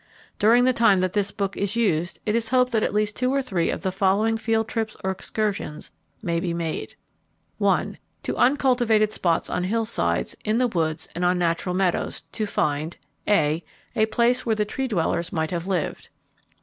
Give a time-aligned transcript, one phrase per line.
[0.39, 3.31] During the time that this book is used it is hoped that at least two
[3.31, 5.91] or three of the following field trips or excursions
[6.23, 6.95] may be made:
[7.59, 7.99] 1.
[8.23, 13.63] To uncultivated spots on hillsides, in the woods, and on natural meadows to find (a)
[13.95, 16.09] A place where the Tree dwellers might have lived.